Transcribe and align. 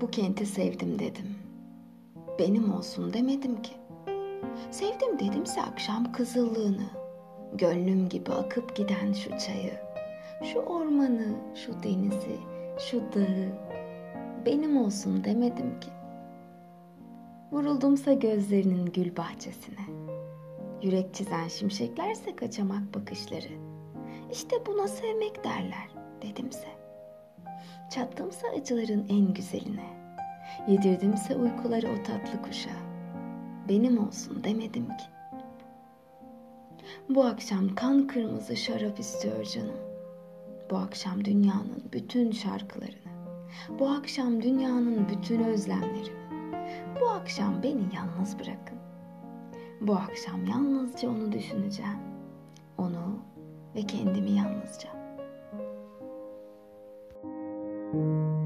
Bu 0.00 0.10
kenti 0.10 0.46
sevdim 0.46 0.98
dedim. 0.98 1.34
Benim 2.38 2.74
olsun 2.74 3.12
demedim 3.12 3.62
ki. 3.62 3.72
Sevdim 4.70 5.18
dedimse 5.18 5.62
akşam 5.62 6.12
kızıllığını, 6.12 6.86
gönlüm 7.54 8.08
gibi 8.08 8.32
akıp 8.32 8.76
giden 8.76 9.12
şu 9.12 9.30
çayı, 9.30 9.72
şu 10.52 10.58
ormanı, 10.58 11.36
şu 11.54 11.82
denizi, 11.82 12.38
şu 12.78 13.00
dağı 13.00 13.48
benim 14.46 14.76
olsun 14.76 15.24
demedim 15.24 15.80
ki. 15.80 15.90
Vuruldumsa 17.52 18.12
gözlerinin 18.12 18.86
gül 18.86 19.16
bahçesine. 19.16 19.86
Yürek 20.82 21.14
çizen 21.14 21.48
şimşeklerse 21.48 22.36
kaçamak 22.36 22.94
bakışları. 22.94 23.52
İşte 24.32 24.56
buna 24.66 24.88
sevmek 24.88 25.44
derler 25.44 25.88
dedimse. 26.22 26.68
Çattımsa 27.90 28.48
acıların 28.48 29.06
en 29.08 29.34
güzeline. 29.34 29.86
Yedirdimse 30.68 31.36
uykuları 31.36 31.86
o 31.88 32.02
tatlı 32.02 32.42
kuşa. 32.42 32.70
Benim 33.68 34.06
olsun 34.06 34.44
demedim 34.44 34.88
ki. 34.88 35.04
Bu 37.08 37.24
akşam 37.24 37.74
kan 37.74 38.06
kırmızı 38.06 38.56
şarap 38.56 39.00
istiyor 39.00 39.44
canım. 39.44 39.76
Bu 40.70 40.76
akşam 40.76 41.24
dünyanın 41.24 41.84
bütün 41.92 42.30
şarkılarını. 42.30 43.10
Bu 43.78 43.88
akşam 43.88 44.42
dünyanın 44.42 45.08
bütün 45.08 45.44
özlemlerini. 45.44 46.20
Bu 47.00 47.08
akşam 47.08 47.62
beni 47.62 47.82
yalnız 47.96 48.38
bırakın. 48.38 48.78
Bu 49.80 49.94
akşam 49.94 50.46
yalnızca 50.46 51.10
onu 51.10 51.32
düşüneceğim. 51.32 51.98
Onu 52.78 53.18
ve 53.74 53.82
kendimi 53.82 54.30
yalnızca. 54.30 54.99
thank 57.92 57.94
you 57.94 58.39